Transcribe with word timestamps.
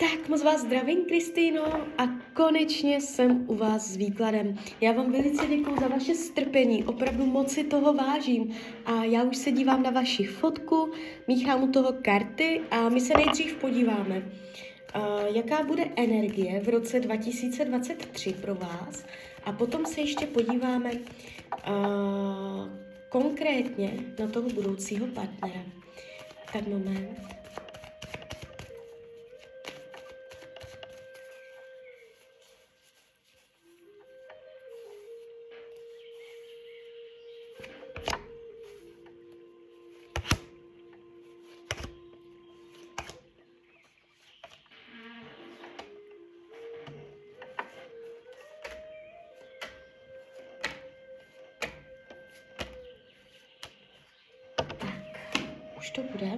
Tak 0.00 0.28
moc 0.28 0.42
vás 0.42 0.60
zdravím, 0.60 1.04
Kristýno, 1.04 1.62
a 1.98 2.06
konečně 2.34 3.00
jsem 3.00 3.44
u 3.46 3.54
vás 3.54 3.86
s 3.86 3.96
výkladem. 3.96 4.58
Já 4.80 4.92
vám 4.92 5.12
velice 5.12 5.46
děkuji 5.46 5.80
za 5.80 5.88
vaše 5.88 6.14
strpení, 6.14 6.84
opravdu 6.84 7.26
moc 7.26 7.50
si 7.52 7.64
toho 7.64 7.94
vážím. 7.94 8.56
A 8.86 9.04
já 9.04 9.22
už 9.22 9.36
se 9.36 9.50
dívám 9.52 9.82
na 9.82 9.90
vaši 9.90 10.24
fotku, 10.24 10.92
míchám 11.28 11.62
u 11.62 11.72
toho 11.72 11.92
karty 12.02 12.60
a 12.70 12.88
my 12.88 13.00
se 13.00 13.14
nejdřív 13.16 13.54
podíváme, 13.54 14.22
jaká 15.34 15.62
bude 15.62 15.84
energie 15.96 16.60
v 16.60 16.68
roce 16.68 17.00
2023 17.00 18.32
pro 18.32 18.54
vás. 18.54 19.04
A 19.44 19.52
potom 19.52 19.86
se 19.86 20.00
ještě 20.00 20.26
podíváme 20.26 20.90
konkrétně 23.08 23.92
na 24.18 24.26
toho 24.26 24.48
budoucího 24.48 25.06
partnera. 25.06 25.62
Tak 26.52 26.66
moment. 26.66 27.39
To 55.94 56.02
bude? 56.02 56.30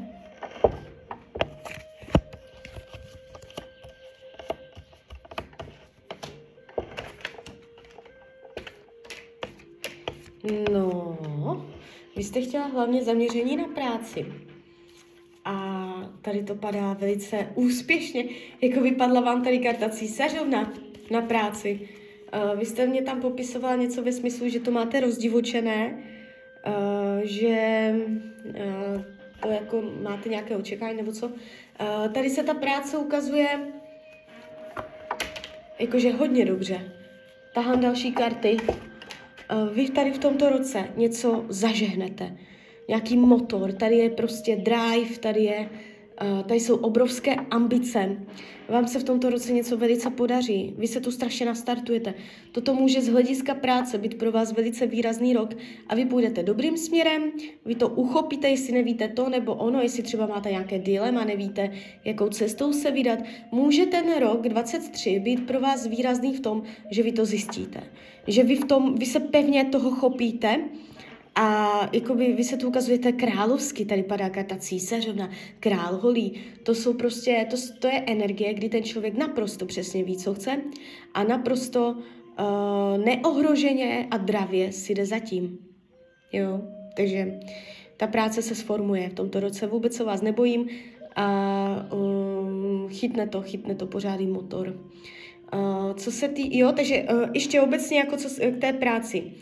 No, 10.73 11.67
vy 12.17 12.25
jste 12.25 12.41
chtěla 12.41 12.67
hlavně 12.67 13.03
zaměření 13.03 13.57
na 13.57 13.65
práci. 13.65 14.33
A 15.45 15.95
tady 16.23 16.43
to 16.43 16.55
padá 16.55 16.93
velice 16.93 17.49
úspěšně. 17.55 18.25
Jako 18.61 18.81
vypadla 18.81 19.21
vám 19.21 19.45
tady 19.45 19.59
karta 19.59 19.89
císařovna 19.89 20.73
na 21.11 21.23
práci. 21.23 21.89
Uh, 22.53 22.59
vy 22.59 22.67
jste 22.67 22.87
mě 22.87 23.03
tam 23.03 23.21
popisovala 23.21 23.77
něco 23.77 24.03
ve 24.03 24.13
smyslu, 24.13 24.49
že 24.49 24.61
to 24.61 24.71
máte 24.71 25.01
rozdivočené, 25.01 26.05
uh, 26.67 27.21
že 27.25 27.95
uh, 28.45 29.12
jako 29.51 29.83
máte 30.03 30.29
nějaké 30.29 30.57
očekávání 30.57 30.97
nebo 30.97 31.13
co. 31.13 31.27
Uh, 31.27 31.35
tady 32.13 32.31
se 32.31 32.43
ta 32.43 32.55
práce 32.55 32.97
ukazuje 32.99 33.61
jakože 35.79 36.13
hodně 36.13 36.45
dobře. 36.45 36.93
Tahám 37.55 37.81
další 37.81 38.13
karty. 38.13 38.57
Uh, 38.57 39.69
vy 39.75 39.89
tady 39.89 40.13
v 40.13 40.19
tomto 40.19 40.51
roce 40.51 40.85
něco 40.97 41.45
zažehnete. 41.49 42.37
Nějaký 42.89 43.17
motor, 43.17 43.73
tady 43.73 43.97
je 43.97 44.11
prostě 44.11 44.57
drive, 44.57 45.19
tady 45.21 45.41
je 45.41 45.69
Uh, 45.69 45.92
tady 46.47 46.61
jsou 46.61 46.77
obrovské 46.77 47.35
ambice. 47.35 48.17
Vám 48.69 48.89
se 48.89 48.99
v 48.99 49.05
tomto 49.05 49.31
roce 49.31 49.53
něco 49.53 49.77
velice 49.77 50.11
podaří. 50.11 50.75
Vy 50.79 50.87
se 50.87 51.01
tu 51.01 51.13
strašně 51.13 51.47
nastartujete. 51.47 52.15
Toto 52.53 52.75
může 52.75 53.01
z 53.01 53.09
hlediska 53.09 53.55
práce 53.55 53.99
být 53.99 54.19
pro 54.19 54.33
vás 54.33 54.53
velice 54.53 54.87
výrazný 54.87 55.33
rok 55.33 55.55
a 55.89 55.95
vy 55.95 56.05
půjdete 56.05 56.43
dobrým 56.43 56.77
směrem, 56.77 57.23
vy 57.65 57.75
to 57.75 57.89
uchopíte, 57.89 58.49
jestli 58.49 58.73
nevíte 58.73 59.09
to 59.09 59.29
nebo 59.29 59.55
ono, 59.55 59.81
jestli 59.81 60.03
třeba 60.03 60.27
máte 60.27 60.51
nějaké 60.51 60.79
dilema, 60.79 61.25
nevíte, 61.25 61.71
jakou 62.05 62.29
cestou 62.29 62.73
se 62.73 62.91
vydat. 62.91 63.19
Může 63.53 63.87
ten 63.87 64.19
rok 64.21 64.49
23 64.49 65.21
být 65.21 65.47
pro 65.47 65.61
vás 65.61 65.87
výrazný 65.87 66.33
v 66.33 66.41
tom, 66.41 66.63
že 66.91 67.03
vy 67.03 67.13
to 67.13 67.25
zjistíte. 67.25 67.83
Že 68.27 68.43
vy, 68.43 68.57
v 68.57 68.65
tom, 68.65 68.95
vy 68.95 69.07
se 69.07 69.21
pevně 69.21 69.65
toho 69.65 69.91
chopíte 69.91 70.61
a 71.35 71.81
jakoby 71.93 72.33
vy 72.33 72.45
se 72.45 72.57
tu 72.57 72.69
ukazujete 72.69 73.13
královsky, 73.13 73.85
tady 73.85 74.03
padá 74.03 74.31
karta 74.31 74.57
císařovna, 74.57 75.31
král 75.61 75.97
holí. 75.97 76.41
To 76.63 76.75
jsou 76.75 76.95
prostě, 76.95 77.47
to, 77.51 77.57
to 77.79 77.87
je 77.87 78.03
energie, 78.07 78.55
kdy 78.55 78.69
ten 78.69 78.83
člověk 78.83 79.19
naprosto 79.19 79.67
přesně 79.67 80.05
ví, 80.05 80.17
co 80.17 80.35
chce 80.35 80.63
a 81.15 81.25
naprosto 81.25 81.91
uh, 81.91 83.05
neohroženě 83.05 84.07
a 84.11 84.17
dravě 84.17 84.73
si 84.73 84.95
jde 84.95 85.07
zatím. 85.07 85.59
Jo, 86.33 86.61
takže 86.97 87.41
ta 87.97 88.07
práce 88.07 88.43
se 88.43 88.55
sformuje 88.55 89.09
v 89.09 89.15
tomto 89.15 89.41
roce, 89.41 89.67
vůbec 89.67 89.95
se 89.95 90.05
vás 90.05 90.23
nebojím 90.23 90.69
a 91.17 91.89
um, 91.93 92.89
chytne 92.89 93.29
to, 93.29 93.43
chytne 93.43 93.75
to 93.75 93.87
pořádný 93.87 94.27
motor. 94.27 94.81
Uh, 95.55 95.93
co 95.95 96.11
se 96.11 96.29
tý, 96.29 96.59
jo, 96.59 96.73
takže 96.77 97.03
uh, 97.03 97.31
ještě 97.35 97.61
obecně 97.61 97.99
jako 97.99 98.17
co, 98.17 98.29
k 98.29 98.61
té 98.61 98.73
práci. 98.73 99.33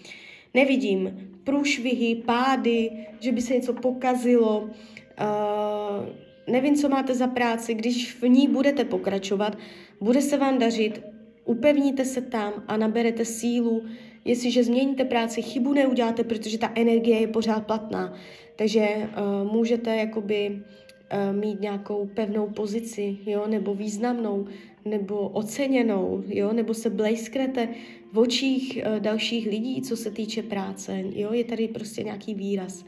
Nevidím 0.54 1.29
průšvihy, 1.44 2.14
pády, 2.14 2.90
že 3.20 3.32
by 3.32 3.40
se 3.40 3.54
něco 3.54 3.72
pokazilo. 3.72 4.60
Uh, 4.60 6.06
nevím, 6.52 6.76
co 6.76 6.88
máte 6.88 7.14
za 7.14 7.26
práci, 7.26 7.74
když 7.74 8.14
v 8.14 8.28
ní 8.28 8.48
budete 8.48 8.84
pokračovat, 8.84 9.58
bude 10.00 10.22
se 10.22 10.36
vám 10.36 10.58
dařit, 10.58 11.02
upevníte 11.44 12.04
se 12.04 12.20
tam 12.20 12.52
a 12.68 12.76
naberete 12.76 13.24
sílu. 13.24 13.82
Jestliže 14.24 14.64
změníte 14.64 15.04
práci, 15.04 15.42
chybu 15.42 15.72
neuděláte, 15.72 16.24
protože 16.24 16.58
ta 16.58 16.72
energie 16.74 17.20
je 17.20 17.26
pořád 17.26 17.66
platná. 17.66 18.14
Takže 18.56 18.88
uh, 18.88 19.52
můžete 19.52 19.96
jakoby 19.96 20.50
uh, 20.50 21.36
mít 21.40 21.60
nějakou 21.60 22.06
pevnou 22.14 22.46
pozici, 22.46 23.18
jo, 23.26 23.46
nebo 23.46 23.74
významnou, 23.74 24.46
nebo 24.84 25.28
oceněnou, 25.28 26.22
jo, 26.26 26.52
nebo 26.52 26.74
se 26.74 26.90
blejsknete 26.90 27.68
v 28.12 28.18
očích 28.18 28.78
uh, 28.86 29.00
dalších 29.00 29.46
lidí, 29.46 29.82
co 29.82 29.96
se 29.96 30.10
týče 30.10 30.42
práce, 30.42 31.02
jo, 31.14 31.32
je 31.32 31.44
tady 31.44 31.68
prostě 31.68 32.02
nějaký 32.02 32.34
výraz, 32.34 32.84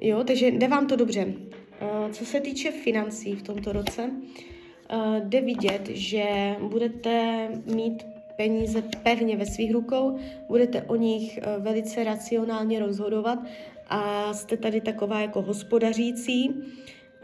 jo, 0.00 0.24
takže 0.24 0.46
jde 0.46 0.68
vám 0.68 0.86
to 0.86 0.96
dobře. 0.96 1.24
Uh, 1.24 2.10
co 2.10 2.24
se 2.24 2.40
týče 2.40 2.70
financí 2.70 3.34
v 3.34 3.42
tomto 3.42 3.72
roce, 3.72 4.02
uh, 4.02 5.16
jde 5.16 5.40
vidět, 5.40 5.88
že 5.88 6.56
budete 6.60 7.48
mít 7.74 8.06
peníze 8.36 8.82
pevně 9.02 9.36
ve 9.36 9.46
svých 9.46 9.72
rukou, 9.72 10.18
budete 10.48 10.82
o 10.82 10.96
nich 10.96 11.38
velice 11.58 12.04
racionálně 12.04 12.78
rozhodovat 12.78 13.38
a 13.88 14.32
jste 14.34 14.56
tady 14.56 14.80
taková 14.80 15.20
jako 15.20 15.42
hospodařící 15.42 16.50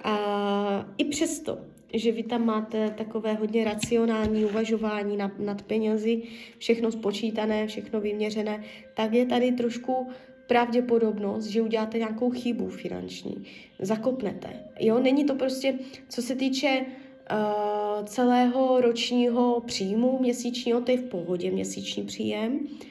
a 0.04 0.86
i 0.98 1.04
přesto 1.04 1.58
že 1.94 2.12
vy 2.12 2.22
tam 2.22 2.46
máte 2.46 2.90
takové 2.90 3.34
hodně 3.34 3.64
racionální 3.64 4.44
uvažování 4.44 5.16
nad, 5.16 5.38
nad 5.38 5.62
penězi, 5.62 6.22
všechno 6.58 6.92
spočítané, 6.92 7.66
všechno 7.66 8.00
vyměřené, 8.00 8.64
tak 8.94 9.12
je 9.12 9.26
tady 9.26 9.52
trošku 9.52 10.08
pravděpodobnost, 10.46 11.46
že 11.46 11.62
uděláte 11.62 11.98
nějakou 11.98 12.30
chybu 12.30 12.68
finanční. 12.68 13.44
Zakopnete. 13.78 14.48
Jo, 14.80 14.98
není 14.98 15.24
to 15.24 15.34
prostě, 15.34 15.78
co 16.08 16.22
se 16.22 16.34
týče 16.34 16.80
uh, 16.80 18.04
celého 18.04 18.80
ročního 18.80 19.62
příjmu 19.66 20.18
měsíčního, 20.20 20.80
to 20.80 20.90
je 20.90 20.98
v 20.98 21.08
pohodě 21.08 21.50
měsíční 21.50 22.02
příjem, 22.02 22.60
Uh, 22.60 22.89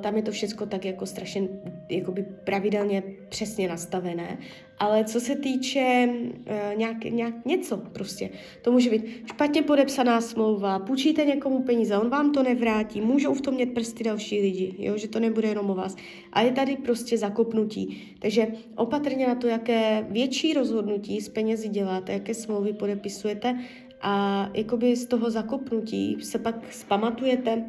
tam 0.00 0.16
je 0.16 0.22
to 0.22 0.30
všechno 0.30 0.66
tak 0.66 0.84
jako 0.84 1.06
strašně 1.06 1.48
jakoby 1.90 2.22
pravidelně 2.44 3.02
přesně 3.28 3.68
nastavené. 3.68 4.38
Ale 4.78 5.04
co 5.04 5.20
se 5.20 5.36
týče 5.36 6.08
uh, 6.08 6.78
nějak, 6.78 7.04
nějak 7.04 7.44
něco 7.44 7.76
prostě, 7.76 8.30
to 8.62 8.72
může 8.72 8.90
být 8.90 9.06
špatně 9.26 9.62
podepsaná 9.62 10.20
smlouva, 10.20 10.78
půjčíte 10.78 11.24
někomu 11.24 11.62
peníze, 11.62 11.98
on 11.98 12.08
vám 12.08 12.32
to 12.32 12.42
nevrátí, 12.42 13.00
můžou 13.00 13.34
v 13.34 13.40
tom 13.40 13.54
mít 13.54 13.74
prsty 13.74 14.04
další 14.04 14.40
lidi, 14.40 14.74
jo, 14.78 14.96
že 14.96 15.08
to 15.08 15.20
nebude 15.20 15.48
jenom 15.48 15.70
o 15.70 15.74
vás. 15.74 15.96
A 16.32 16.40
je 16.40 16.52
tady 16.52 16.76
prostě 16.76 17.18
zakopnutí. 17.18 18.14
Takže 18.18 18.46
opatrně 18.76 19.26
na 19.26 19.34
to, 19.34 19.46
jaké 19.46 20.06
větší 20.10 20.54
rozhodnutí 20.54 21.20
s 21.20 21.28
penězi 21.28 21.68
děláte, 21.68 22.12
jaké 22.12 22.34
smlouvy 22.34 22.72
podepisujete 22.72 23.58
a 24.00 24.50
jakoby 24.54 24.96
z 24.96 25.06
toho 25.06 25.30
zakopnutí 25.30 26.16
se 26.20 26.38
pak 26.38 26.72
spamatujete, 26.72 27.64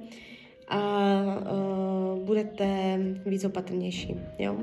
a 0.68 0.80
uh, 1.24 2.20
budete 2.26 3.00
víc 3.26 3.46
opatrnější, 3.46 4.16
jo. 4.40 4.58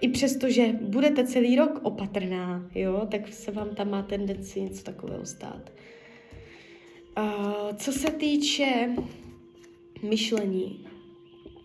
I 0.00 0.08
přesto, 0.08 0.50
že 0.50 0.72
budete 0.80 1.26
celý 1.26 1.56
rok 1.56 1.80
opatrná, 1.82 2.66
jo, 2.74 3.06
tak 3.10 3.32
se 3.32 3.50
vám 3.50 3.68
tam 3.68 3.90
má 3.90 4.02
tendenci 4.02 4.60
něco 4.60 4.84
takového 4.84 5.26
stát. 5.26 5.72
Uh, 7.18 7.76
co 7.76 7.92
se 7.92 8.10
týče 8.10 8.90
myšlení, 10.08 10.86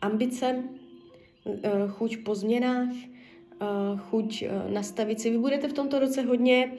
ambice, 0.01 0.63
uh, 1.43 1.55
chuť 1.87 2.17
po 2.17 2.35
změnách, 2.35 2.89
uh, 2.89 3.99
chuť 3.99 4.43
uh, 4.43 4.71
nastavit 4.73 5.19
si. 5.19 5.29
Vy 5.29 5.37
budete 5.37 5.67
v 5.67 5.73
tomto 5.73 5.99
roce 5.99 6.21
hodně 6.21 6.71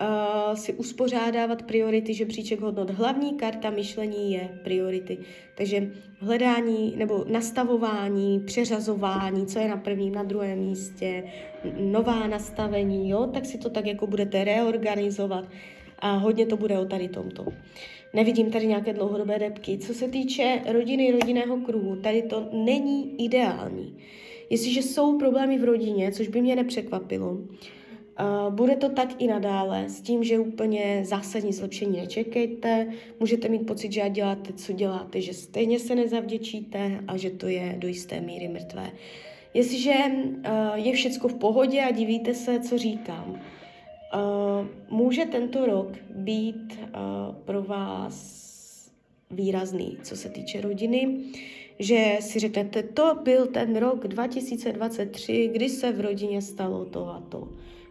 uh, 0.00 0.54
si 0.54 0.72
uspořádávat 0.72 1.62
priority, 1.62 2.14
že 2.14 2.26
příček 2.26 2.60
hodnot. 2.60 2.90
Hlavní 2.90 3.34
karta 3.34 3.70
myšlení 3.70 4.32
je 4.32 4.60
priority. 4.64 5.18
Takže 5.54 5.90
hledání 6.18 6.94
nebo 6.96 7.24
nastavování, 7.28 8.40
přeřazování, 8.40 9.46
co 9.46 9.58
je 9.58 9.68
na 9.68 9.76
prvním, 9.76 10.14
na 10.14 10.22
druhém 10.22 10.58
místě, 10.58 11.24
nová 11.80 12.26
nastavení, 12.26 13.10
jo, 13.10 13.26
tak 13.26 13.46
si 13.46 13.58
to 13.58 13.70
tak 13.70 13.86
jako 13.86 14.06
budete 14.06 14.44
reorganizovat 14.44 15.44
A 15.98 16.16
hodně 16.16 16.46
to 16.46 16.56
bude 16.56 16.78
o 16.78 16.84
tady 16.84 17.08
tomto. 17.08 17.46
Nevidím 18.14 18.50
tady 18.50 18.66
nějaké 18.66 18.92
dlouhodobé 18.92 19.38
depky. 19.38 19.78
Co 19.78 19.94
se 19.94 20.08
týče 20.08 20.62
rodiny, 20.72 21.12
rodinného 21.12 21.56
kruhu, 21.56 21.96
tady 21.96 22.22
to 22.22 22.48
není 22.52 23.24
ideální. 23.24 23.96
Jestliže 24.50 24.82
jsou 24.82 25.18
problémy 25.18 25.58
v 25.58 25.64
rodině, 25.64 26.12
což 26.12 26.28
by 26.28 26.40
mě 26.40 26.56
nepřekvapilo, 26.56 27.38
bude 28.50 28.76
to 28.76 28.88
tak 28.88 29.22
i 29.22 29.26
nadále, 29.26 29.88
s 29.88 30.00
tím, 30.00 30.24
že 30.24 30.38
úplně 30.38 31.00
zásadní 31.04 31.52
zlepšení 31.52 32.00
nečekejte, 32.00 32.86
můžete 33.20 33.48
mít 33.48 33.66
pocit, 33.66 33.92
že 33.92 34.10
děláte, 34.10 34.52
co 34.52 34.72
děláte, 34.72 35.20
že 35.20 35.34
stejně 35.34 35.78
se 35.78 35.94
nezavděčíte 35.94 37.00
a 37.08 37.16
že 37.16 37.30
to 37.30 37.48
je 37.48 37.74
do 37.78 37.88
jisté 37.88 38.20
míry 38.20 38.48
mrtvé. 38.48 38.90
Jestliže 39.54 39.94
uh, 39.94 40.42
je 40.74 40.92
všecko 40.92 41.28
v 41.28 41.34
pohodě 41.34 41.82
a 41.82 41.90
divíte 41.90 42.34
se, 42.34 42.60
co 42.60 42.78
říkám, 42.78 43.30
uh, 43.30 43.38
může 44.98 45.24
tento 45.24 45.66
rok 45.66 45.96
být 46.10 46.78
uh, 46.80 47.34
pro 47.34 47.62
vás 47.62 48.50
výrazný, 49.30 49.98
co 50.02 50.16
se 50.16 50.28
týče 50.28 50.60
rodiny, 50.60 51.18
že 51.78 52.16
si 52.20 52.38
řeknete, 52.38 52.82
to 52.82 53.14
byl 53.22 53.46
ten 53.46 53.76
rok 53.76 54.08
2023, 54.08 55.50
kdy 55.52 55.68
se 55.68 55.92
v 55.92 56.00
rodině 56.00 56.42
stalo 56.42 56.84
to 56.84 57.08
a 57.08 57.20
to. 57.28 57.48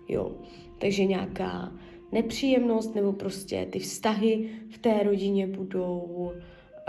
Jo. 0.09 0.31
Takže 0.77 1.05
nějaká 1.05 1.71
nepříjemnost 2.11 2.95
nebo 2.95 3.13
prostě 3.13 3.67
ty 3.69 3.79
vztahy 3.79 4.49
v 4.69 4.77
té 4.77 5.03
rodině 5.03 5.47
budou, 5.47 6.31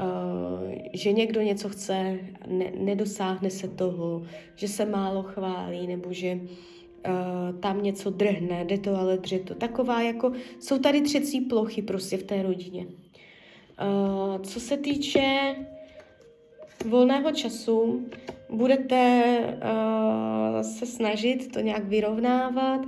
uh, 0.00 0.72
že 0.92 1.12
někdo 1.12 1.40
něco 1.40 1.68
chce, 1.68 2.18
ne, 2.46 2.72
nedosáhne 2.78 3.50
se 3.50 3.68
toho, 3.68 4.22
že 4.54 4.68
se 4.68 4.84
málo 4.84 5.22
chválí 5.22 5.86
nebo 5.86 6.12
že 6.12 6.34
uh, 6.34 7.60
tam 7.60 7.82
něco 7.82 8.10
drhne, 8.10 8.64
jde 8.64 8.78
to 8.78 8.96
ale 8.96 9.18
dře 9.18 9.38
to. 9.38 9.54
Taková 9.54 10.02
jako, 10.02 10.32
jsou 10.60 10.78
tady 10.78 11.00
třecí 11.00 11.40
plochy 11.40 11.82
prostě 11.82 12.16
v 12.16 12.22
té 12.22 12.42
rodině. 12.42 12.86
Uh, 12.86 14.42
co 14.42 14.60
se 14.60 14.76
týče 14.76 15.54
volného 16.84 17.32
času, 17.32 18.06
budete 18.50 19.38
uh, 19.40 20.60
se 20.60 20.86
snažit 20.86 21.52
to 21.52 21.60
nějak 21.60 21.84
vyrovnávat, 21.84 22.80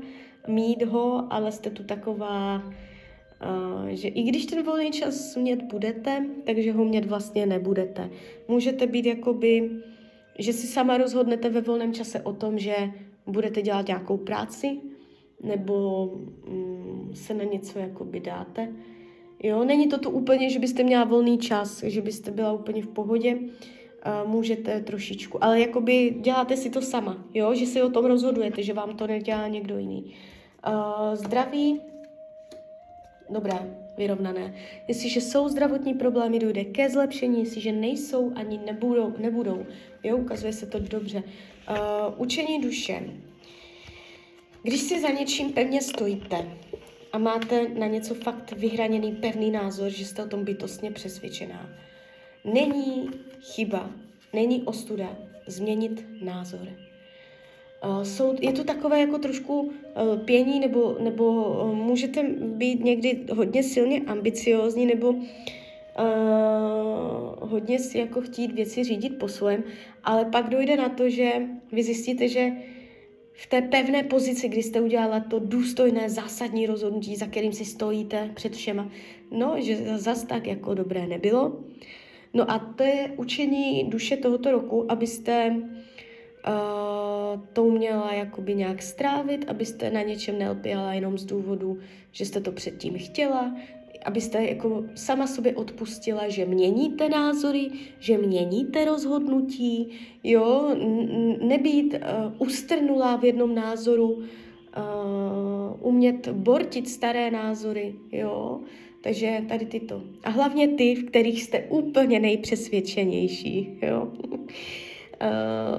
mít 0.49 0.83
ho, 0.83 1.27
ale 1.31 1.53
jste 1.53 1.71
tu 1.71 1.85
taková, 1.85 2.63
uh, 2.65 3.89
že 3.89 4.09
i 4.09 4.23
když 4.23 4.47
ten 4.47 4.63
volný 4.63 4.91
čas 4.91 5.37
mět 5.37 5.63
budete, 5.63 6.27
takže 6.45 6.73
ho 6.73 6.85
mět 6.85 7.05
vlastně 7.05 7.47
nebudete. 7.47 8.11
Můžete 8.49 8.87
být 8.87 9.07
jakoby, 9.07 9.71
že 10.39 10.53
si 10.53 10.67
sama 10.67 10.97
rozhodnete 10.97 11.49
ve 11.49 11.61
volném 11.61 11.95
čase 11.95 12.21
o 12.21 12.33
tom, 12.33 12.59
že 12.59 12.77
budete 13.27 13.63
dělat 13.63 13.87
nějakou 13.87 14.17
práci, 14.17 14.81
nebo 15.43 16.07
um, 16.49 17.11
se 17.15 17.35
na 17.35 17.45
něco 17.45 17.79
jakoby 17.79 18.21
dáte. 18.21 18.69
Jo, 19.43 19.65
není 19.65 19.89
to 19.89 19.99
tu 19.99 20.11
úplně, 20.11 20.51
že 20.51 20.59
byste 20.59 20.83
měla 20.83 21.05
volný 21.05 21.39
čas, 21.39 21.83
že 21.83 22.03
byste 22.03 22.31
byla 22.31 22.53
úplně 22.53 22.83
v 22.83 22.89
pohodě, 22.89 23.35
uh, 23.35 23.49
můžete 24.27 24.81
trošičku, 24.81 25.45
ale 25.45 25.61
jakoby 25.61 26.15
děláte 26.21 26.57
si 26.57 26.71
to 26.71 26.83
sama, 26.83 27.25
jo, 27.35 27.55
že 27.55 27.67
si 27.67 27.83
o 27.83 27.91
tom 27.91 28.05
rozhodujete, 28.05 28.63
že 28.63 28.73
vám 28.73 28.97
to 28.97 29.07
nedělá 29.07 29.49
někdo 29.49 29.79
jiný. 29.79 30.15
Uh, 30.69 31.15
zdraví, 31.15 31.81
dobré, 33.31 33.77
vyrovnané. 33.97 34.55
Jestliže 34.89 35.21
jsou 35.21 35.49
zdravotní 35.49 35.95
problémy, 35.95 36.39
dojde 36.39 36.65
ke 36.65 36.91
zlepšení, 36.91 37.41
jestliže 37.41 37.73
nejsou, 37.73 38.33
ani 38.35 38.61
nebudou, 38.67 39.15
nebudou. 39.19 39.67
Jo, 40.03 40.17
ukazuje 40.17 40.53
se 40.53 40.67
to 40.67 40.79
dobře. 40.79 41.23
Uh, 41.71 41.75
učení 42.17 42.61
duše. 42.61 43.03
Když 44.63 44.81
si 44.81 45.01
za 45.01 45.09
něčím 45.09 45.53
pevně 45.53 45.83
stojíte 45.83 46.51
a 47.13 47.19
máte 47.19 47.69
na 47.69 47.87
něco 47.87 48.15
fakt 48.15 48.53
vyhraněný 48.53 49.13
pevný 49.13 49.51
názor, 49.51 49.91
že 49.91 50.05
jste 50.05 50.25
o 50.25 50.29
tom 50.29 50.45
bytostně 50.45 50.91
přesvědčená, 50.91 51.71
není 52.45 53.11
chyba, 53.41 53.91
není 54.33 54.63
ostuda 54.63 55.17
změnit 55.47 56.07
názor. 56.23 56.69
Jsou, 58.03 58.35
je 58.41 58.53
to 58.53 58.65
takové 58.65 59.01
jako 59.01 59.19
trošku 59.19 59.61
uh, 59.61 59.73
pění, 60.25 60.61
nebo, 60.61 60.97
nebo 61.01 61.45
uh, 61.45 61.75
můžete 61.75 62.23
být 62.39 62.85
někdy 62.85 63.27
hodně 63.33 63.63
silně 63.63 64.01
ambiciózní, 64.01 64.87
nebo 64.87 65.09
uh, 65.11 65.25
hodně 67.41 67.79
si 67.79 67.99
jako 67.99 68.21
chtít 68.21 68.53
věci 68.53 68.85
řídit 68.85 69.19
po 69.19 69.29
svém, 69.29 69.65
ale 70.05 70.25
pak 70.25 70.49
dojde 70.49 70.77
na 70.77 70.89
to, 70.89 71.11
že 71.11 71.33
vy 71.73 71.83
zjistíte, 71.83 72.29
že 72.29 72.53
v 73.33 73.47
té 73.47 73.63
pevné 73.63 74.03
pozici, 74.03 74.49
kdy 74.49 74.63
jste 74.63 74.81
udělala 74.81 75.21
to 75.21 75.39
důstojné 75.39 76.11
zásadní 76.11 76.67
rozhodnutí, 76.67 77.17
za 77.17 77.27
kterým 77.27 77.53
si 77.53 77.65
stojíte 77.65 78.31
před 78.35 78.57
všema, 78.57 78.91
no, 79.31 79.55
že 79.59 79.99
zas 79.99 80.25
tak 80.25 80.47
jako 80.47 80.75
dobré 80.75 81.07
nebylo. 81.07 81.65
No 82.35 82.51
a 82.51 82.59
to 82.59 82.83
je 82.83 83.13
učení 83.17 83.85
duše 83.85 84.17
tohoto 84.17 84.51
roku, 84.51 84.93
abyste 84.93 85.51
uh, 85.51 87.41
to 87.53 87.65
uměla 87.65 88.13
jakoby 88.13 88.55
nějak 88.55 88.83
strávit, 88.83 89.45
abyste 89.49 89.91
na 89.91 90.03
něčem 90.03 90.39
nelpěla 90.39 90.95
jenom 90.95 91.19
z 91.19 91.25
důvodu, 91.25 91.79
že 92.13 92.27
jste 92.27 92.41
to 92.41 92.53
předtím 92.53 92.99
chtěla, 92.99 93.57
abyste 94.05 94.45
jako 94.45 94.85
sama 94.95 95.27
sobě 95.27 95.55
odpustila, 95.55 96.29
že 96.29 96.45
měníte 96.45 97.09
názory, 97.09 97.71
že 97.99 98.19
měníte 98.19 98.85
rozhodnutí, 98.85 99.91
jo, 100.25 100.77
nebýt 101.43 101.95
uh, 101.95 102.33
ustrnulá 102.39 103.17
v 103.17 103.25
jednom 103.25 103.55
názoru, 103.55 104.13
uh, 104.13 104.23
umět 105.81 106.29
bortit 106.29 106.89
staré 106.89 107.31
názory, 107.31 107.95
jo, 108.13 108.61
takže 109.03 109.43
tady 109.49 109.67
tyto. 109.67 110.03
A 110.25 110.31
hlavně 110.31 110.69
ty, 110.69 110.95
v 110.95 111.05
kterých 111.05 111.43
jste 111.43 111.59
úplně 111.59 112.21
nejpřesvědčenější, 112.21 113.79
jo. 113.83 114.03
Uh, 114.03 114.49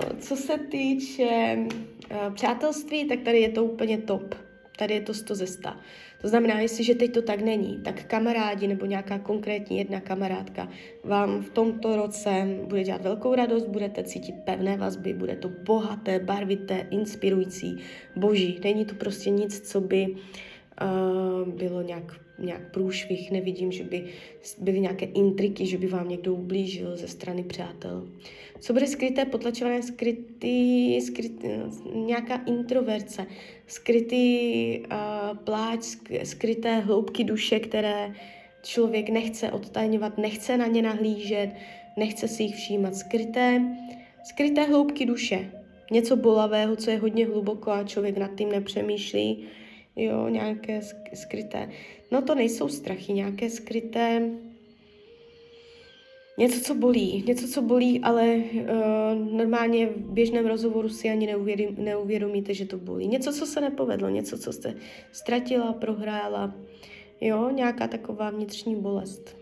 co 0.19 0.35
se 0.35 0.57
týče 0.57 1.57
uh, 1.57 2.33
přátelství, 2.33 3.05
tak 3.05 3.19
tady 3.19 3.39
je 3.39 3.49
to 3.49 3.63
úplně 3.65 3.97
top. 3.97 4.35
Tady 4.77 4.93
je 4.93 5.01
to 5.01 5.13
100 5.13 5.35
ze 5.35 5.47
100. 5.47 5.69
To 6.21 6.29
znamená, 6.29 6.59
jestliže 6.59 6.95
teď 6.95 7.13
to 7.13 7.21
tak 7.21 7.41
není, 7.41 7.81
tak 7.83 8.03
kamarádi 8.03 8.67
nebo 8.67 8.85
nějaká 8.85 9.19
konkrétní 9.19 9.77
jedna 9.77 10.01
kamarádka 10.01 10.69
vám 11.03 11.41
v 11.41 11.49
tomto 11.49 11.95
roce 11.95 12.47
bude 12.63 12.83
dělat 12.83 13.01
velkou 13.01 13.35
radost, 13.35 13.67
budete 13.67 14.03
cítit 14.03 14.35
pevné 14.45 14.77
vazby, 14.77 15.13
bude 15.13 15.35
to 15.35 15.49
bohaté, 15.49 16.19
barvité, 16.19 16.87
inspirující, 16.89 17.77
boží. 18.15 18.59
Není 18.63 18.85
to 18.85 18.95
prostě 18.95 19.29
nic, 19.29 19.69
co 19.71 19.81
by 19.81 20.07
uh, 20.07 21.53
bylo 21.53 21.81
nějak 21.81 22.22
nějak 22.39 22.71
průšvih, 22.71 23.31
nevidím, 23.31 23.71
že 23.71 23.83
by 23.83 24.05
byly 24.61 24.79
nějaké 24.79 25.05
intriky, 25.05 25.65
že 25.65 25.77
by 25.77 25.87
vám 25.87 26.09
někdo 26.09 26.33
ublížil 26.33 26.97
ze 26.97 27.07
strany 27.07 27.43
přátel. 27.43 28.07
Co 28.59 28.73
bude 28.73 28.87
skryté, 28.87 29.25
potlačované, 29.25 29.83
skrytý, 29.83 31.01
skrytý 31.01 31.47
nějaká 31.93 32.35
introverce, 32.45 33.25
skrytý 33.67 34.79
uh, 34.79 35.37
pláč, 35.37 35.79
skryté 36.23 36.79
hloubky 36.79 37.23
duše, 37.23 37.59
které 37.59 38.13
člověk 38.63 39.09
nechce 39.09 39.51
odtajňovat, 39.51 40.17
nechce 40.17 40.57
na 40.57 40.67
ně 40.67 40.81
nahlížet, 40.81 41.49
nechce 41.97 42.27
si 42.27 42.43
jich 42.43 42.55
všímat. 42.55 42.95
Skryté, 42.95 43.61
skryté 44.23 44.63
hloubky 44.63 45.05
duše, 45.05 45.51
něco 45.91 46.15
bolavého, 46.15 46.75
co 46.75 46.91
je 46.91 46.97
hodně 46.97 47.25
hluboko 47.25 47.71
a 47.71 47.83
člověk 47.83 48.17
nad 48.17 48.35
tím 48.35 48.51
nepřemýšlí, 48.51 49.45
jo, 49.95 50.29
nějaké 50.29 50.81
skryté. 51.13 51.69
No 52.11 52.21
to 52.21 52.35
nejsou 52.35 52.69
strachy, 52.69 53.13
nějaké 53.13 53.49
skryté, 53.49 54.29
něco, 56.37 56.59
co 56.59 56.75
bolí, 56.75 57.23
něco, 57.27 57.47
co 57.47 57.61
bolí, 57.61 58.01
ale 58.01 58.35
uh, 58.35 59.37
normálně 59.37 59.87
v 59.87 59.97
běžném 59.97 60.45
rozhovoru 60.45 60.89
si 60.89 61.09
ani 61.09 61.27
neuvědomí, 61.27 61.75
neuvědomíte, 61.77 62.53
že 62.53 62.65
to 62.65 62.77
bolí. 62.77 63.07
Něco, 63.07 63.33
co 63.33 63.45
se 63.45 63.61
nepovedlo, 63.61 64.09
něco, 64.09 64.37
co 64.37 64.53
jste 64.53 64.75
ztratila, 65.11 65.73
prohrála, 65.73 66.55
jo, 67.21 67.49
nějaká 67.49 67.87
taková 67.87 68.29
vnitřní 68.29 68.75
bolest, 68.75 69.37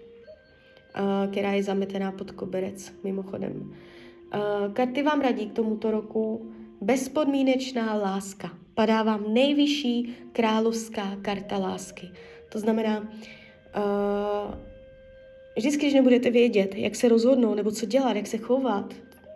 uh, 1.00 1.32
která 1.32 1.52
je 1.52 1.64
zametená 1.64 2.12
pod 2.12 2.32
koberec, 2.32 2.94
mimochodem. 3.04 3.74
Uh, 4.36 4.74
karty 4.74 5.04
vám 5.04 5.22
radí 5.22 5.50
k 5.50 5.54
tomuto 5.54 5.92
roku 5.92 6.52
bezpodmínečná 6.82 7.94
láska. 7.94 8.61
Padá 8.82 9.04
vám 9.04 9.34
nejvyšší 9.34 10.16
královská 10.32 11.18
karta 11.22 11.58
lásky. 11.58 12.10
To 12.50 12.60
znamená, 12.60 13.00
uh, 13.00 14.56
vždycky, 15.58 15.82
když 15.82 15.94
nebudete 15.94 16.32
vědět, 16.32 16.76
jak 16.76 16.96
se 16.96 17.10
rozhodnout, 17.10 17.56
nebo 17.56 17.72
co 17.72 17.86
dělat, 17.86 18.16
jak 18.16 18.28
se 18.28 18.38
chovat, 18.38 18.94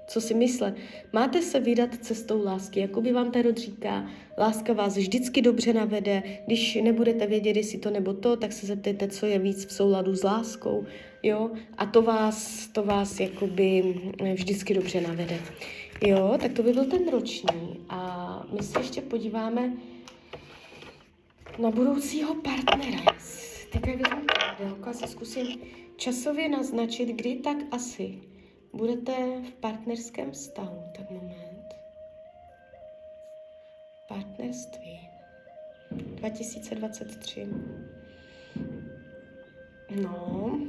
co 0.08 0.22
si 0.22 0.34
myslet, 0.34 0.75
máte 1.14 1.42
se 1.42 1.60
vydat 1.60 1.90
cestou 2.02 2.44
lásky. 2.44 2.80
Jakoby 2.80 3.14
vám 3.14 3.32
Tarot 3.32 3.58
říká, 3.58 4.10
láska 4.38 4.74
vás 4.74 4.98
vždycky 4.98 5.42
dobře 5.42 5.74
navede. 5.74 6.24
Když 6.46 6.75
nebudete 6.75 7.28
vědět, 7.28 7.56
jestli 7.56 7.78
to 7.78 7.90
nebo 7.90 8.14
to, 8.14 8.38
tak 8.38 8.54
se 8.54 8.68
zeptejte, 8.68 9.08
co 9.08 9.25
je 9.25 9.40
víc 9.40 9.66
v 9.66 9.74
souladu 9.74 10.16
s 10.16 10.24
láskou. 10.24 10.86
Jo? 11.24 11.52
A 11.78 11.86
to 11.86 12.02
vás, 12.02 12.68
to 12.68 12.84
vás 12.84 13.20
jakoby 13.20 13.96
vždycky 14.34 14.74
dobře 14.74 15.02
navede. 15.02 15.40
Jo, 16.02 16.38
tak 16.42 16.54
to 16.54 16.64
by 16.64 16.74
byl 16.74 16.86
ten 16.86 17.10
roční. 17.10 17.86
A 17.90 18.48
my 18.52 18.64
se 18.64 18.80
ještě 18.80 19.02
podíváme 19.02 19.74
na 21.60 21.72
budoucího 21.72 22.36
partnera. 22.36 23.04
Teďka 23.72 23.92
vezmu 23.92 24.25
pravidelku 24.25 24.90
a 24.90 24.94
si 24.94 25.08
zkusím 25.08 25.62
časově 25.96 26.50
naznačit, 26.50 27.06
kdy 27.06 27.36
tak 27.36 27.58
asi 27.72 28.22
budete 28.74 29.42
v 29.42 29.54
partnerském 29.54 30.32
vztahu. 30.32 30.84
Tak 30.98 31.12
moment. 31.12 31.66
Partnerství. 34.08 35.10
2023. 35.92 37.48
No, 40.02 40.60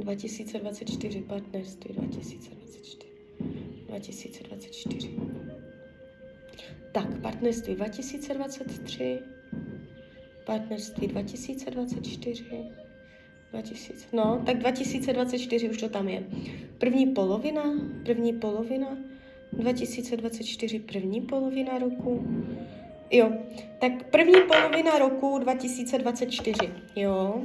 2024, 0.00 1.22
partnerství 1.22 1.94
2024. 1.94 3.11
2024. 3.86 5.10
Tak, 6.92 7.20
partnerství 7.20 7.74
2023, 7.74 9.18
partnerství 10.44 11.06
2024, 11.06 12.44
2000, 13.52 14.06
no, 14.12 14.42
tak 14.46 14.58
2024 14.58 15.70
už 15.70 15.76
to 15.76 15.88
tam 15.88 16.08
je. 16.08 16.24
První 16.78 17.06
polovina, 17.06 17.62
první 18.04 18.32
polovina, 18.32 18.98
2024 19.52 20.78
první 20.78 21.20
polovina 21.20 21.78
roku, 21.78 22.26
jo, 23.10 23.32
tak 23.78 24.10
první 24.10 24.40
polovina 24.48 24.98
roku 24.98 25.38
2024, 25.38 26.58
jo, 26.96 27.42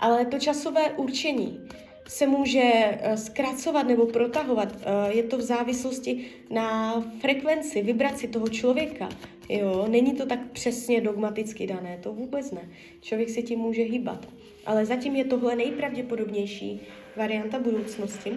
ale 0.00 0.26
to 0.26 0.38
časové 0.38 0.90
určení 0.92 1.60
se 2.08 2.26
může 2.26 2.62
eh, 2.62 3.16
zkracovat 3.16 3.82
nebo 3.88 4.06
protahovat. 4.06 4.76
Eh, 4.80 5.12
je 5.12 5.22
to 5.22 5.38
v 5.38 5.40
závislosti 5.40 6.26
na 6.50 7.00
frekvenci, 7.20 7.82
vibraci 7.82 8.28
toho 8.28 8.48
člověka. 8.48 9.08
Jo, 9.48 9.86
není 9.88 10.14
to 10.14 10.26
tak 10.26 10.38
přesně 10.52 11.00
dogmaticky 11.00 11.66
dané, 11.66 11.98
to 12.02 12.12
vůbec 12.12 12.50
ne. 12.50 12.68
Člověk 13.00 13.30
se 13.30 13.42
tím 13.42 13.58
může 13.58 13.82
hýbat. 13.82 14.28
Ale 14.66 14.86
zatím 14.86 15.16
je 15.16 15.24
tohle 15.24 15.56
nejpravděpodobnější 15.56 16.80
varianta 17.16 17.58
budoucnosti. 17.58 18.32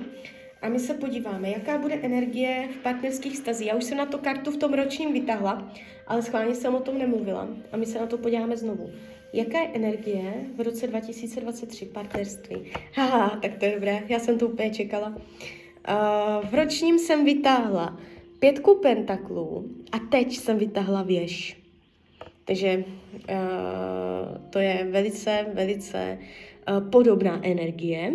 A 0.62 0.70
my 0.70 0.80
se 0.80 0.94
podíváme, 0.94 1.50
jaká 1.50 1.78
bude 1.78 1.96
energie 1.96 2.70
v 2.74 2.78
partnerských 2.78 3.38
stazích. 3.38 3.68
Já 3.68 3.76
už 3.76 3.84
jsem 3.84 3.98
na 3.98 4.06
to 4.06 4.18
kartu 4.18 4.52
v 4.52 4.58
tom 4.58 4.74
ročním 4.74 5.14
vytahla, 5.14 5.72
ale 6.08 6.22
schválně 6.22 6.56
jsem 6.56 6.76
o 6.76 6.80
tom 6.80 6.98
nemluvila. 6.98 7.48
A 7.72 7.78
my 7.78 7.86
se 7.86 8.00
na 8.00 8.06
to 8.06 8.18
podíváme 8.18 8.58
znovu. 8.58 8.90
Jaká 9.34 9.60
je 9.60 9.68
energie 9.74 10.34
v 10.56 10.62
roce 10.62 10.88
2023 10.88 11.86
partnerství? 11.86 12.58
Haha, 12.94 13.30
tak 13.42 13.56
to 13.56 13.66
je 13.66 13.72
dobré, 13.72 14.04
já 14.08 14.20
jsem 14.20 14.40
to 14.40 14.48
úplně 14.48 14.70
čekala. 14.70 15.08
Uh, 15.08 16.50
v 16.50 16.54
ročním 16.54 17.00
jsem 17.00 17.26
vytáhla 17.26 18.00
pětku 18.40 18.76
pentaklů 18.76 19.70
a 19.92 20.00
teď 20.00 20.38
jsem 20.38 20.58
vytáhla 20.58 21.04
věž. 21.04 21.58
Takže 22.46 22.84
uh, 22.88 24.38
to 24.50 24.60
je 24.60 24.88
velice, 24.92 25.46
velice 25.54 26.18
uh, 26.70 26.90
podobná 26.90 27.46
energie, 27.46 28.14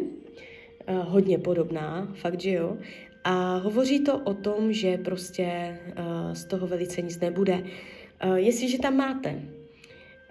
hodně 0.89 1.39
podobná, 1.39 2.09
fakt, 2.15 2.41
že 2.41 2.51
jo. 2.51 2.77
A 3.25 3.57
hovoří 3.57 4.01
to 4.01 4.19
o 4.19 4.35
tom, 4.35 4.73
že 4.73 4.99
prostě 4.99 5.79
uh, 5.89 6.35
z 6.35 6.45
toho 6.45 6.67
velice 6.67 7.03
nic 7.03 7.21
nebude. 7.21 7.63
Uh, 8.25 8.35
jestliže 8.35 8.79
tam 8.79 8.97
máte 8.97 9.43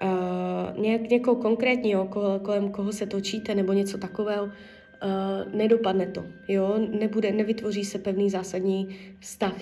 uh, 0.04 0.84
nějak, 0.84 1.10
někoho 1.10 1.36
konkrétního, 1.36 2.06
kol, 2.06 2.40
kolem 2.40 2.70
koho 2.72 2.92
se 2.92 3.06
točíte, 3.06 3.56
nebo 3.56 3.74
něco 3.74 3.98
takového, 3.98 4.46
uh, 4.46 4.52
nedopadne 5.54 6.06
to, 6.06 6.24
jo, 6.48 6.80
nebude, 7.00 7.32
nevytvoří 7.32 7.86
se 7.86 8.00
pevný 8.00 8.30
zásadní 8.30 8.96
vztah. 9.20 9.56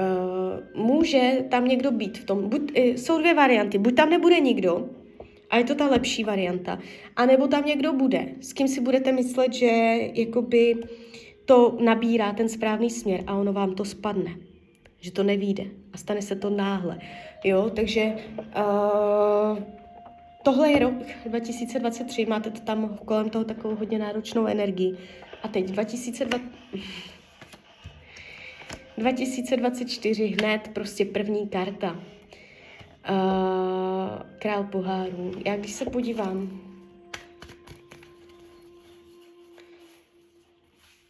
Uh, 0.00 0.86
může 0.86 1.44
tam 1.50 1.68
někdo 1.68 1.90
být 1.90 2.18
v 2.18 2.24
tom, 2.24 2.48
buď, 2.48 2.60
uh, 2.60 2.84
jsou 2.94 3.18
dvě 3.18 3.34
varianty, 3.34 3.78
buď 3.78 3.94
tam 3.94 4.10
nebude 4.10 4.40
nikdo, 4.40 4.88
a 5.50 5.58
je 5.58 5.64
to 5.64 5.74
ta 5.74 5.86
lepší 5.86 6.24
varianta, 6.24 6.78
a 7.16 7.26
nebo 7.26 7.46
tam 7.46 7.64
někdo 7.64 7.92
bude, 7.92 8.28
s 8.40 8.52
kým 8.52 8.68
si 8.68 8.80
budete 8.80 9.12
myslet, 9.12 9.52
že 9.52 9.66
jakoby 10.14 10.76
to 11.52 11.76
nabírá 11.80 12.32
ten 12.32 12.48
správný 12.48 12.90
směr 12.90 13.24
a 13.26 13.34
ono 13.34 13.52
vám 13.52 13.74
to 13.74 13.84
spadne, 13.84 14.36
že 15.00 15.12
to 15.12 15.22
nevíde 15.22 15.64
a 15.92 15.96
stane 15.96 16.22
se 16.22 16.36
to 16.36 16.50
náhle, 16.50 16.98
jo, 17.44 17.70
takže 17.74 18.12
uh, 18.56 19.58
Tohle 20.42 20.70
je 20.70 20.78
rok 20.78 20.94
2023, 21.26 22.26
máte 22.26 22.50
to 22.50 22.60
tam 22.60 22.98
kolem 23.04 23.30
toho 23.30 23.44
takovou 23.44 23.74
hodně 23.74 23.98
náročnou 23.98 24.46
energii. 24.46 24.96
A 25.42 25.48
teď 25.48 25.64
2020... 25.64 26.42
2024 28.98 30.26
hned 30.26 30.70
prostě 30.74 31.04
první 31.04 31.48
karta. 31.48 31.90
Uh, 31.90 31.98
král 34.38 34.64
pohárů. 34.64 35.32
Já 35.46 35.56
když 35.56 35.72
se 35.72 35.84
podívám, 35.84 36.60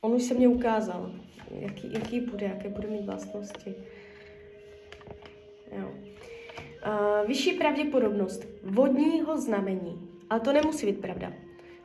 on 0.03 0.15
už 0.15 0.23
se 0.23 0.35
mě 0.35 0.49
ukázal, 0.49 1.11
jaký, 1.61 1.93
jaký 1.93 2.21
bude, 2.21 2.47
jaké 2.47 2.69
bude 2.69 2.89
mít 2.89 3.05
vlastnosti. 3.05 3.75
Jo. 5.79 5.89
Uh, 5.89 7.29
vyšší 7.29 7.53
pravděpodobnost 7.53 8.47
vodního 8.63 9.41
znamení, 9.41 10.09
ale 10.31 10.41
to 10.41 10.53
nemusí 10.53 10.87
být 10.87 11.01
pravda. 11.01 11.33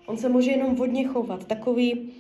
On 0.06 0.18
se 0.18 0.30
může 0.30 0.52
jenom 0.52 0.76
vodně 0.76 1.08
chovat, 1.08 1.46
takový, 1.46 2.14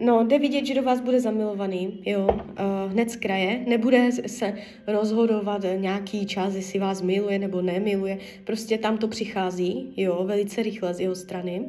no, 0.00 0.24
jde 0.24 0.38
vidět, 0.38 0.66
že 0.66 0.74
do 0.74 0.82
vás 0.82 1.00
bude 1.00 1.20
zamilovaný, 1.20 2.02
jo, 2.06 2.26
uh, 2.26 2.92
hned 2.92 3.10
z 3.10 3.16
kraje, 3.16 3.64
nebude 3.66 4.12
se 4.12 4.54
rozhodovat 4.86 5.62
nějaký 5.76 6.26
čas, 6.26 6.54
jestli 6.54 6.78
vás 6.78 7.02
miluje 7.02 7.38
nebo 7.38 7.62
nemiluje, 7.62 8.18
prostě 8.44 8.78
tam 8.78 8.98
to 8.98 9.08
přichází, 9.08 9.94
jo, 9.96 10.24
velice 10.24 10.62
rychle 10.62 10.94
z 10.94 11.00
jeho 11.00 11.14
strany 11.14 11.68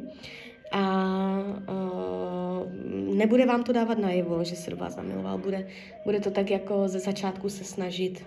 a 0.72 1.44
uh, 1.68 3.16
nebude 3.16 3.46
vám 3.46 3.64
to 3.64 3.72
dávat 3.72 3.98
najevo, 3.98 4.44
že 4.44 4.56
se 4.56 4.70
do 4.70 4.76
vás 4.76 4.94
zamiloval, 4.94 5.38
bude, 5.38 5.66
bude 6.04 6.20
to 6.20 6.30
tak 6.30 6.50
jako 6.50 6.88
ze 6.88 6.98
začátku 6.98 7.48
se 7.48 7.64
snažit 7.64 8.24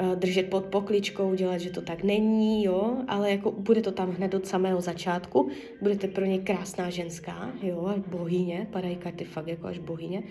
Eh, 0.00 0.16
držet 0.16 0.50
pod 0.50 0.64
pokličkou, 0.64 1.34
dělat, 1.34 1.58
že 1.58 1.70
to 1.70 1.82
tak 1.82 2.02
není, 2.02 2.64
jo, 2.64 2.96
ale 3.08 3.30
jako 3.30 3.50
bude 3.50 3.82
to 3.82 3.92
tam 3.92 4.10
hned 4.10 4.34
od 4.34 4.46
samého 4.46 4.80
začátku, 4.80 5.48
budete 5.82 6.08
pro 6.08 6.24
ně 6.24 6.38
krásná 6.38 6.90
ženská, 6.90 7.52
jo, 7.62 7.86
až 7.86 8.00
bohyně, 8.06 8.66
padají 8.72 8.96
karty 8.96 9.24
fakt 9.24 9.46
jako 9.46 9.66
až 9.66 9.78
bohyně, 9.78 10.22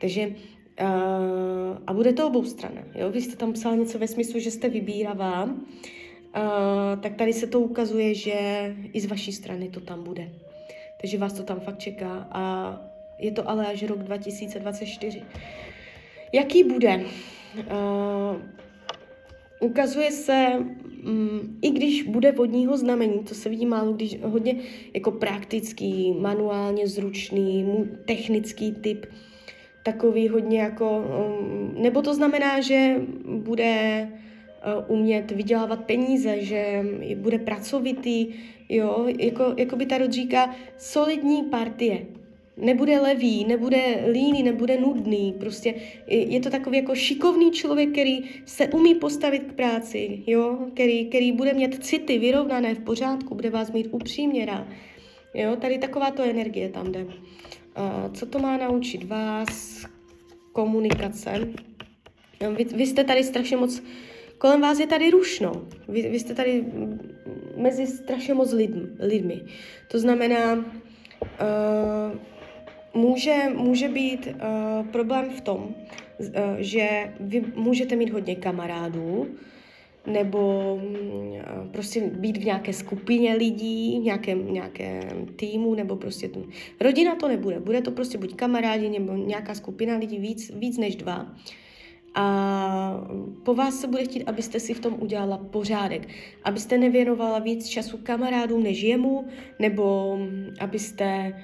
takže 0.00 0.26
uh, 0.26 1.78
a 1.86 1.92
bude 1.92 2.12
to 2.12 2.26
obou 2.26 2.44
strany, 2.44 2.84
jo, 2.94 3.10
vy 3.10 3.22
jste 3.22 3.36
tam 3.36 3.52
psal 3.52 3.76
něco 3.76 3.98
ve 3.98 4.08
smyslu, 4.08 4.40
že 4.40 4.50
jste 4.50 4.68
vybíravá, 4.68 5.44
uh, 5.44 5.52
tak 7.00 7.14
tady 7.14 7.32
se 7.32 7.46
to 7.46 7.60
ukazuje, 7.60 8.14
že 8.14 8.36
i 8.92 9.00
z 9.00 9.06
vaší 9.06 9.32
strany 9.32 9.68
to 9.68 9.80
tam 9.80 10.04
bude. 10.04 10.32
Takže 11.00 11.18
vás 11.18 11.32
to 11.32 11.42
tam 11.42 11.60
fakt 11.60 11.78
čeká 11.78 12.28
a 12.32 12.74
je 13.18 13.32
to 13.32 13.50
ale 13.50 13.66
až 13.66 13.82
rok 13.82 13.98
2024. 13.98 15.22
Jaký 16.32 16.64
bude? 16.64 17.04
Uh, 17.56 18.36
ukazuje 19.60 20.10
se, 20.10 20.46
mm, 21.02 21.58
i 21.62 21.70
když 21.70 22.02
bude 22.02 22.32
vodního 22.32 22.76
znamení, 22.76 23.18
to 23.18 23.34
se 23.34 23.48
vidí 23.48 23.66
málo, 23.66 23.92
když 23.92 24.22
hodně 24.22 24.54
jako 24.94 25.10
praktický, 25.10 26.12
manuálně 26.12 26.88
zručný, 26.88 27.84
technický 28.04 28.72
typ, 28.72 29.06
takový 29.82 30.28
hodně 30.28 30.60
jako, 30.60 30.98
um, 30.98 31.74
nebo 31.82 32.02
to 32.02 32.14
znamená, 32.14 32.60
že 32.60 32.96
bude 33.24 34.08
umět 34.88 35.30
vydělávat 35.30 35.84
peníze, 35.84 36.36
že 36.40 36.84
bude 37.16 37.38
pracovitý, 37.38 38.28
jo, 38.68 39.06
jako, 39.18 39.54
jako 39.56 39.76
by 39.76 39.86
ta 39.86 40.10
říká, 40.10 40.54
solidní 40.78 41.42
partie, 41.42 42.06
nebude 42.56 43.00
levý, 43.00 43.44
nebude 43.44 44.04
líný, 44.12 44.42
nebude 44.42 44.80
nudný. 44.80 45.34
Prostě 45.40 45.74
je 46.08 46.40
to 46.40 46.50
takový 46.50 46.76
jako 46.76 46.94
šikovný 46.94 47.50
člověk, 47.50 47.92
který 47.92 48.18
se 48.44 48.68
umí 48.68 48.94
postavit 48.94 49.42
k 49.42 49.52
práci, 49.52 50.22
jo? 50.26 50.58
Který, 50.74 51.06
který 51.06 51.32
bude 51.32 51.52
mít 51.52 51.84
city 51.84 52.18
vyrovnané 52.18 52.74
v 52.74 52.80
pořádku, 52.80 53.34
bude 53.34 53.50
vás 53.50 53.72
mít 53.72 53.88
upřímně 53.90 54.46
rád. 54.46 54.66
Jo? 55.34 55.56
Tady 55.56 55.78
taková 55.78 56.10
to 56.10 56.22
energie 56.22 56.68
tam 56.68 56.92
jde. 56.92 57.04
Uh, 57.04 57.12
co 58.12 58.26
to 58.26 58.38
má 58.38 58.56
naučit 58.56 59.04
vás? 59.04 59.86
Komunikace. 60.52 61.48
Vy, 62.56 62.64
vy 62.64 62.86
jste 62.86 63.04
tady 63.04 63.24
strašně 63.24 63.56
moc, 63.56 63.82
kolem 64.38 64.60
vás 64.60 64.78
je 64.78 64.86
tady 64.86 65.10
rušno. 65.10 65.52
Vy, 65.88 66.02
vy 66.02 66.20
jste 66.20 66.34
tady 66.34 66.64
mezi 67.56 67.86
strašně 67.86 68.34
moc 68.34 68.52
lidmi. 68.52 68.82
lidmi. 68.98 69.42
To 69.88 69.98
znamená, 69.98 70.54
uh, 70.54 70.64
může, 72.94 73.36
může 73.54 73.88
být 73.88 74.26
uh, 74.26 74.86
problém 74.86 75.30
v 75.30 75.40
tom, 75.40 75.74
uh, 76.18 76.26
že 76.58 77.14
vy 77.20 77.44
můžete 77.54 77.96
mít 77.96 78.10
hodně 78.10 78.36
kamarádů, 78.36 79.26
nebo 80.06 80.74
uh, 80.74 81.68
prostě 81.72 82.00
být 82.00 82.36
v 82.36 82.44
nějaké 82.44 82.72
skupině 82.72 83.34
lidí, 83.34 84.00
v 84.00 84.04
nějakém, 84.04 84.52
nějakém 84.52 85.26
týmu, 85.36 85.74
nebo 85.74 85.96
prostě 85.96 86.28
to, 86.28 86.44
rodina 86.80 87.14
to 87.14 87.28
nebude. 87.28 87.60
Bude 87.60 87.82
to 87.82 87.90
prostě 87.90 88.18
buď 88.18 88.36
kamarádi, 88.36 88.88
nebo 88.88 89.12
nějaká 89.12 89.54
skupina 89.54 89.96
lidí, 89.96 90.18
víc, 90.18 90.52
víc 90.54 90.78
než 90.78 90.96
dva. 90.96 91.34
A 92.16 93.06
po 93.42 93.54
vás 93.54 93.80
se 93.80 93.86
bude 93.86 94.04
chtít, 94.04 94.24
abyste 94.24 94.60
si 94.60 94.74
v 94.74 94.80
tom 94.80 94.96
udělala 94.98 95.38
pořádek, 95.38 96.08
abyste 96.44 96.78
nevěnovala 96.78 97.38
víc 97.38 97.68
času 97.68 97.98
kamarádům 98.02 98.62
než 98.62 98.82
jemu, 98.82 99.24
nebo 99.58 100.18
abyste 100.60 101.34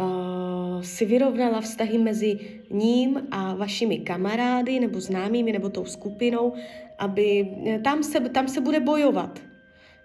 uh, 0.00 0.82
si 0.82 1.04
vyrovnala 1.04 1.60
vztahy 1.60 1.98
mezi 1.98 2.38
ním 2.70 3.22
a 3.30 3.54
vašimi 3.54 3.98
kamarády, 3.98 4.80
nebo 4.80 5.00
známými, 5.00 5.52
nebo 5.52 5.68
tou 5.68 5.84
skupinou, 5.84 6.52
aby 6.98 7.48
tam 7.84 8.02
se, 8.02 8.20
tam 8.20 8.48
se 8.48 8.60
bude 8.60 8.80
bojovat. 8.80 9.40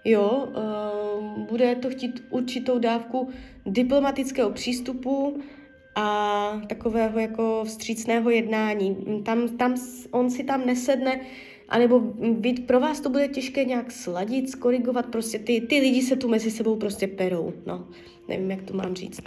Jo, 0.05 0.47
uh, 0.47 1.45
bude 1.47 1.75
to 1.75 1.89
chtít 1.89 2.23
určitou 2.29 2.79
dávku 2.79 3.29
diplomatického 3.65 4.49
přístupu, 4.49 5.39
a 6.00 6.62
takového 6.68 7.20
jako 7.20 7.63
vstřícného 7.65 8.29
jednání. 8.29 8.98
Tam, 9.25 9.50
tam, 9.50 9.75
on 10.12 10.29
si 10.29 10.44
tam 10.44 10.65
nesedne, 10.65 11.22
anebo 11.70 12.00
být, 12.32 12.68
pro 12.68 12.79
vás 12.79 13.00
to 13.00 13.10
bude 13.10 13.27
těžké 13.27 13.65
nějak 13.65 13.91
sladit, 13.91 14.50
skorigovat, 14.50 15.06
prostě 15.06 15.39
ty, 15.39 15.62
ty 15.62 15.79
lidi 15.79 16.01
se 16.01 16.15
tu 16.15 16.27
mezi 16.27 16.51
sebou 16.51 16.75
prostě 16.75 17.08
perou, 17.08 17.53
no, 17.65 17.88
nevím, 18.27 18.51
jak 18.51 18.62
to 18.62 18.74
mám 18.74 18.96
říct. 18.96 19.22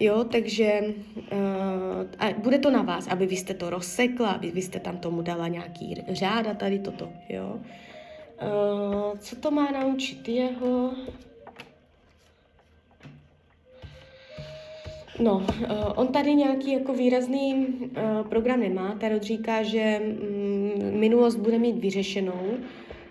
Jo, 0.00 0.24
takže 0.24 0.80
uh, 1.16 1.38
a 2.18 2.32
bude 2.38 2.58
to 2.58 2.70
na 2.70 2.82
vás, 2.82 3.06
aby 3.06 3.26
vy 3.26 3.36
jste 3.36 3.54
to 3.54 3.70
rozsekla, 3.70 4.30
aby 4.30 4.50
vy 4.50 4.62
jste 4.62 4.80
tam 4.80 4.98
tomu 4.98 5.22
dala 5.22 5.48
nějaký 5.48 5.94
řáda, 6.08 6.54
tady 6.54 6.78
toto, 6.78 7.08
jo. 7.28 7.60
Uh, 8.42 9.18
co 9.18 9.36
to 9.36 9.50
má 9.50 9.70
naučit 9.70 10.28
jeho? 10.28 10.90
No, 15.20 15.36
uh, 15.36 15.44
on 15.96 16.08
tady 16.08 16.34
nějaký 16.34 16.72
jako 16.72 16.94
výrazný 16.94 17.54
uh, 17.54 18.28
program 18.28 18.60
nemá. 18.60 18.94
Tarot 19.00 19.22
říká, 19.22 19.62
že 19.62 20.00
mm, 20.04 21.00
minulost 21.00 21.36
bude 21.36 21.58
mít 21.58 21.78
vyřešenou, 21.78 22.56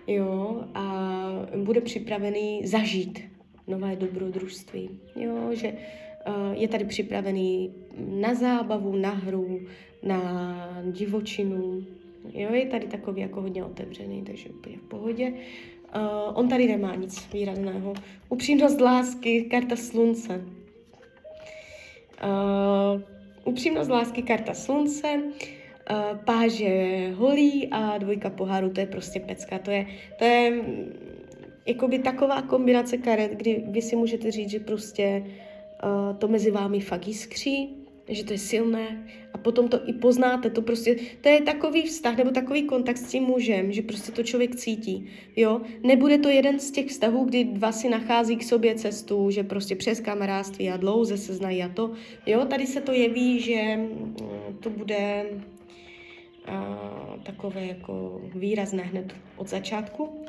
jo, 0.07 0.63
a 0.73 1.15
bude 1.55 1.81
připravený 1.81 2.61
zažít 2.65 3.19
nové 3.67 3.95
dobrodružství, 3.95 4.89
jo, 5.15 5.49
že 5.51 5.71
uh, 5.71 6.53
je 6.53 6.67
tady 6.67 6.85
připravený 6.85 7.73
na 7.97 8.33
zábavu, 8.33 8.95
na 8.95 9.09
hru, 9.09 9.59
na 10.03 10.21
divočinu, 10.91 11.85
jo, 12.33 12.53
je 12.53 12.65
tady 12.65 12.87
takový 12.87 13.21
jako 13.21 13.41
hodně 13.41 13.63
otevřený, 13.63 14.21
takže 14.21 14.49
úplně 14.49 14.77
v 14.77 14.81
pohodě. 14.81 15.33
Uh, 15.95 16.01
on 16.33 16.49
tady 16.49 16.67
nemá 16.67 16.95
nic 16.95 17.27
výrazného. 17.33 17.93
Upřímnost 18.29 18.81
lásky, 18.81 19.43
karta 19.43 19.75
slunce, 19.75 20.45
Uh, 22.23 23.01
upřímnost 23.45 23.89
lásky, 23.89 24.21
karta 24.21 24.53
slunce, 24.53 25.07
uh, 25.13 26.17
páže 26.25 27.11
holí 27.15 27.67
a 27.71 27.97
dvojka 27.97 28.29
poháru, 28.29 28.69
to 28.69 28.79
je 28.79 28.85
prostě 28.85 29.19
pecka. 29.19 29.59
To 29.59 29.71
je, 29.71 29.87
to 30.17 30.23
je 30.23 30.51
mm, 30.51 30.93
jakoby 31.65 31.99
taková 31.99 32.41
kombinace 32.41 32.97
karet, 32.97 33.31
kdy 33.31 33.63
vy 33.67 33.81
si 33.81 33.95
můžete 33.95 34.31
říct, 34.31 34.49
že 34.49 34.59
prostě 34.59 35.23
uh, 35.83 36.17
to 36.17 36.27
mezi 36.27 36.51
vámi 36.51 36.79
fakt 36.79 37.07
jiskří, 37.07 37.84
že 38.09 38.23
to 38.23 38.33
je 38.33 38.39
silné 38.39 39.07
a 39.33 39.37
potom 39.37 39.67
to 39.67 39.89
i 39.89 39.93
poznáte, 39.93 40.49
to 40.49 40.61
prostě, 40.61 40.95
to 41.21 41.29
je 41.29 41.41
takový 41.41 41.83
vztah 41.83 42.17
nebo 42.17 42.31
takový 42.31 42.63
kontakt 42.63 42.97
s 42.97 43.11
tím 43.11 43.23
mužem, 43.23 43.71
že 43.71 43.81
prostě 43.81 44.11
to 44.11 44.23
člověk 44.23 44.55
cítí, 44.55 45.09
jo. 45.35 45.61
Nebude 45.83 46.17
to 46.17 46.29
jeden 46.29 46.59
z 46.59 46.71
těch 46.71 46.87
vztahů, 46.87 47.25
kdy 47.25 47.43
dva 47.43 47.71
si 47.71 47.89
nachází 47.89 48.35
k 48.35 48.43
sobě 48.43 48.75
cestu, 48.75 49.29
že 49.29 49.43
prostě 49.43 49.75
přes 49.75 49.99
kamarádství 49.99 50.69
a 50.69 50.77
dlouze 50.77 51.17
se 51.17 51.33
znají 51.33 51.63
a 51.63 51.69
to, 51.69 51.91
jo. 52.25 52.45
Tady 52.45 52.67
se 52.67 52.81
to 52.81 52.91
jeví, 52.91 53.39
že 53.39 53.77
mm, 53.77 54.15
to 54.59 54.69
bude 54.69 55.25
a, 56.45 57.17
takové 57.23 57.65
jako 57.65 58.21
výrazné 58.35 58.83
hned 58.83 59.15
od 59.37 59.49
začátku. 59.49 60.25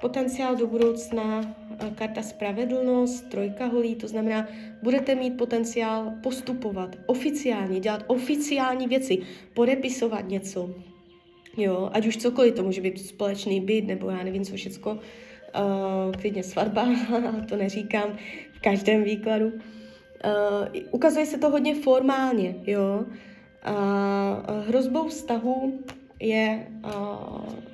Potenciál 0.00 0.56
do 0.56 0.66
budoucna, 0.66 1.54
karta 1.94 2.22
spravedlnost, 2.22 3.30
trojka 3.30 3.66
holí, 3.66 3.94
to 3.94 4.08
znamená, 4.08 4.48
budete 4.82 5.14
mít 5.14 5.36
potenciál 5.36 6.12
postupovat 6.22 6.96
oficiálně, 7.06 7.80
dělat 7.80 8.04
oficiální 8.06 8.88
věci, 8.88 9.18
podepisovat 9.54 10.28
něco, 10.28 10.70
jo, 11.56 11.90
ať 11.92 12.06
už 12.06 12.16
cokoliv, 12.16 12.54
to 12.54 12.62
může 12.62 12.80
být 12.80 13.06
společný 13.06 13.60
byt, 13.60 13.86
nebo 13.86 14.10
já 14.10 14.22
nevím 14.22 14.44
co 14.44 14.56
všecko, 14.56 14.90
uh, 14.90 16.12
klidně 16.20 16.42
svatba, 16.42 16.88
to 17.48 17.56
neříkám 17.56 18.16
v 18.52 18.60
každém 18.60 19.02
výkladu. 19.02 19.46
Uh, 19.46 20.80
ukazuje 20.90 21.26
se 21.26 21.38
to 21.38 21.50
hodně 21.50 21.74
formálně, 21.74 22.54
jo. 22.66 23.04
Uh, 23.68 24.68
hrozbou 24.68 25.08
vztahu 25.08 25.80
je 26.20 26.66
uh, 26.84 27.67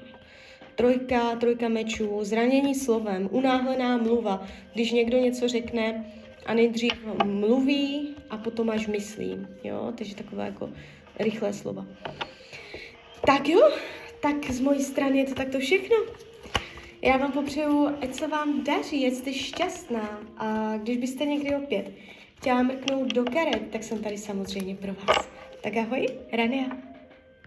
trojka, 0.75 1.37
trojka 1.37 1.69
mečů, 1.69 2.19
zranění 2.23 2.75
slovem, 2.75 3.29
unáhlená 3.33 3.97
mluva, 3.97 4.47
když 4.75 4.93
někdo 4.93 5.19
něco 5.19 5.49
řekne 5.49 6.05
a 6.47 6.55
nejdřív 6.55 6.93
mluví 7.25 8.17
a 8.31 8.37
potom 8.37 8.71
až 8.71 8.87
myslí, 8.87 9.47
jo, 9.65 9.93
takže 9.97 10.17
takové 10.17 10.45
jako 10.45 10.71
rychlé 11.19 11.53
slova. 11.53 11.87
Tak 13.27 13.49
jo, 13.49 13.71
tak 14.21 14.51
z 14.51 14.61
mojí 14.61 14.83
strany 14.83 15.19
je 15.19 15.25
to 15.25 15.35
takto 15.35 15.59
všechno. 15.59 15.97
Já 17.03 17.17
vám 17.17 17.33
popřeju, 17.33 17.89
ať 18.01 18.15
se 18.15 18.27
vám 18.27 18.65
daří, 18.65 19.07
ať 19.07 19.13
jste 19.13 19.33
šťastná 19.33 20.21
a 20.37 20.77
když 20.77 20.97
byste 20.97 21.25
někdy 21.25 21.57
opět 21.57 21.91
chtěla 22.35 22.63
mrknout 22.63 23.15
do 23.15 23.25
karet, 23.25 23.71
tak 23.71 23.83
jsem 23.83 23.99
tady 23.99 24.19
samozřejmě 24.19 24.77
pro 24.77 24.95
vás. 24.95 25.29
Tak 25.63 25.77
ahoj, 25.77 26.07
Rania. 26.33 26.94